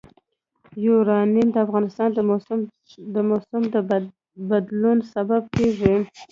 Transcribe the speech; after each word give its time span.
یورانیم 0.85 1.47
د 1.51 1.57
افغانستان 1.65 2.09
د 3.15 3.17
موسم 3.29 3.61
د 3.73 3.75
بدلون 4.49 4.97
سبب 5.13 5.41
کېږي. 5.55 5.95